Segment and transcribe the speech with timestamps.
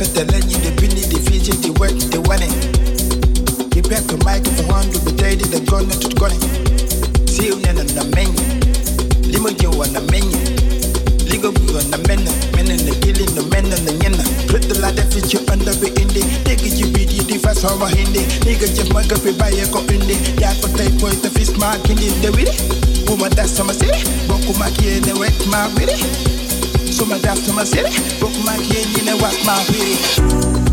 [0.00, 2.48] festa lenyi dey bini dey fiji dey work dey wani.
[3.68, 6.40] Dey back the microphone do be daddy dey gonna to gonna.
[7.28, 8.40] See you nena na menyi.
[9.28, 10.40] Limo je wa na menyi.
[11.28, 11.60] Ligo bu
[12.56, 14.24] Men in the killing, the men mena the nyena.
[14.48, 15.92] Put the ladder fit you under be
[16.48, 18.24] Take Nigga you be the diva sama hindi.
[18.48, 20.16] Nigga je maga be baye ko indi.
[20.40, 22.56] Yeah, for tay point the fist mark in the with it.
[23.08, 24.00] Woman that's sama city.
[24.24, 26.39] Boku maki in the wet mark with it.
[27.00, 30.69] So my dad to my city, broke my kid, you know, whack my pity.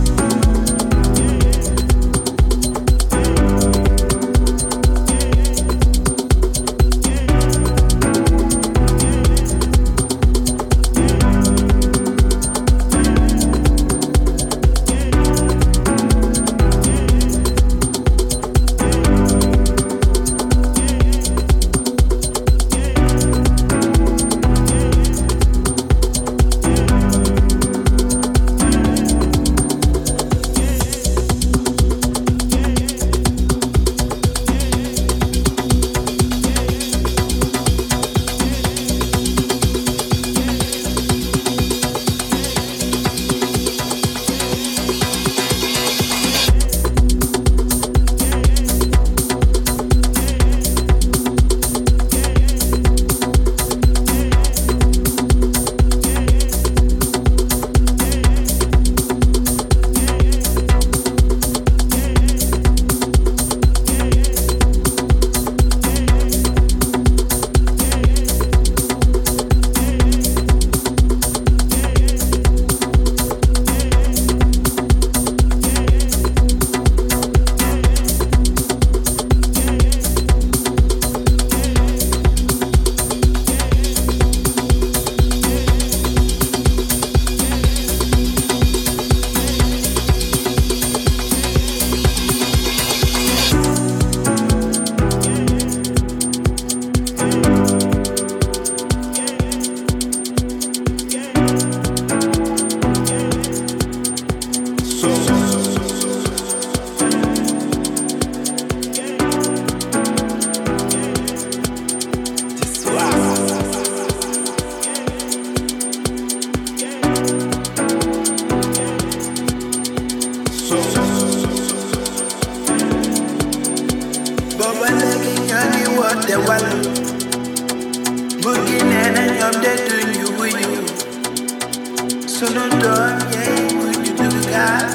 [132.38, 134.88] Sunu doom yey wuyu dugg gaal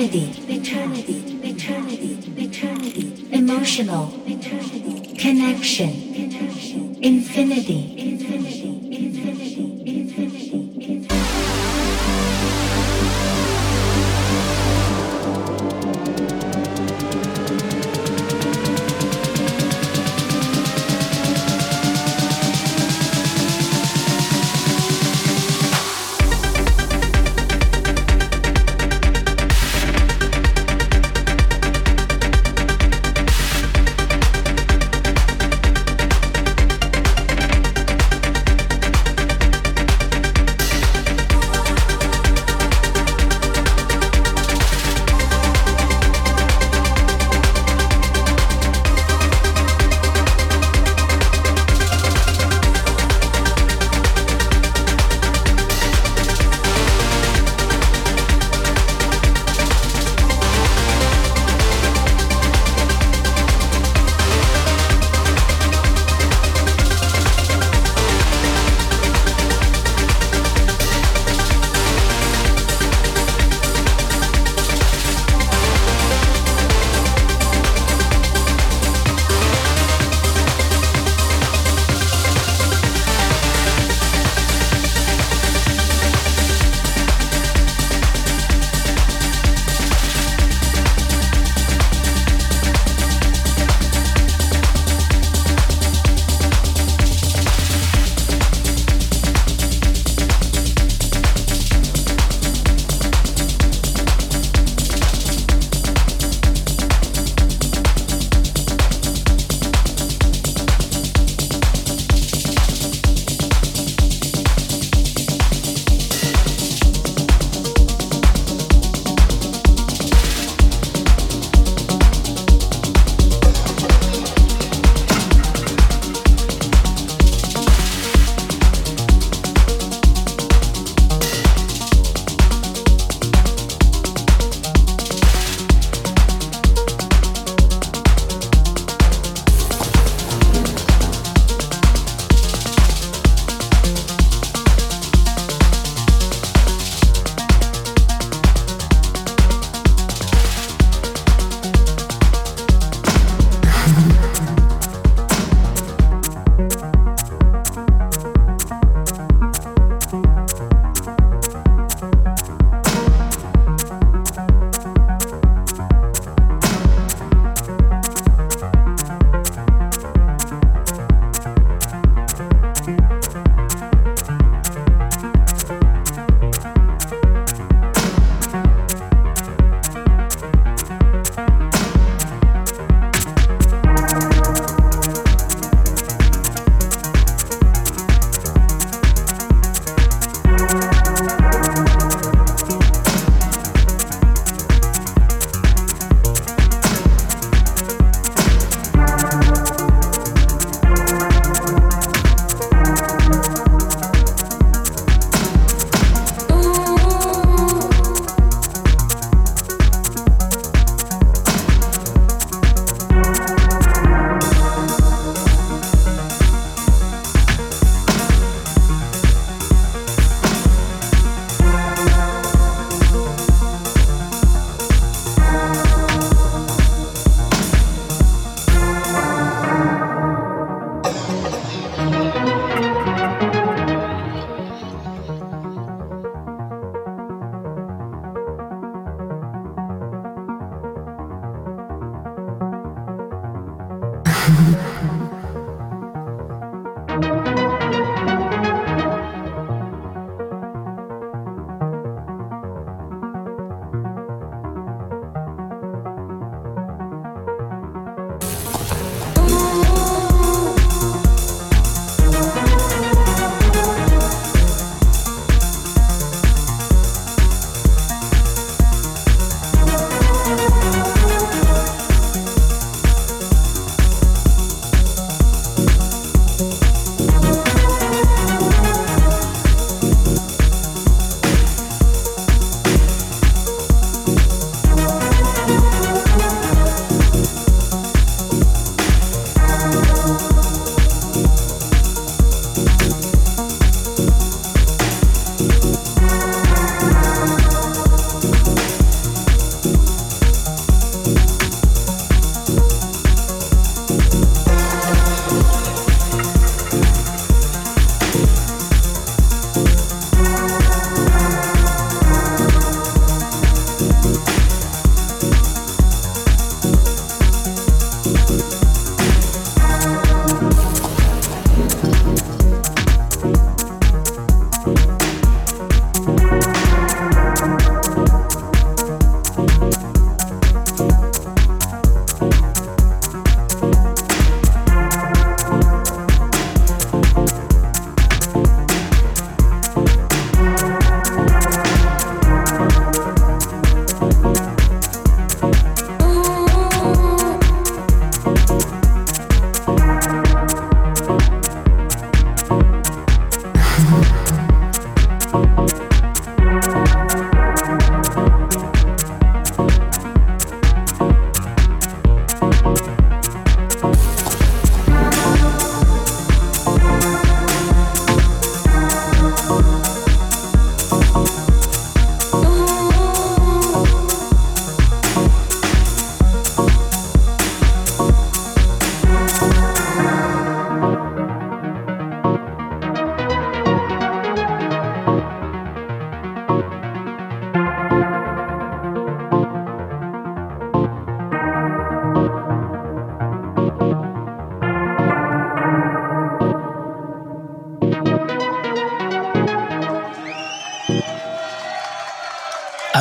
[0.00, 2.18] eternity, eternity.
[2.40, 3.28] Eternity.
[3.32, 4.12] Emotional,
[5.18, 6.07] connection,